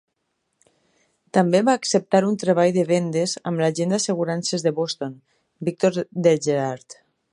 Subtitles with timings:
[1.37, 5.15] També va acceptar un treball de vendes amb l'agent d'assegurances de Boston,
[5.71, 6.99] Victor De Gerard.